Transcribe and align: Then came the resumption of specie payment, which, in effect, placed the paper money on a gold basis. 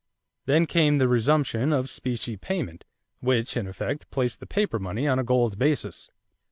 Then 0.47 0.65
came 0.65 0.97
the 0.97 1.07
resumption 1.07 1.71
of 1.71 1.87
specie 1.87 2.35
payment, 2.35 2.85
which, 3.19 3.55
in 3.55 3.67
effect, 3.67 4.09
placed 4.09 4.39
the 4.39 4.47
paper 4.47 4.79
money 4.79 5.07
on 5.07 5.19
a 5.19 5.23
gold 5.23 5.59
basis. 5.59 6.09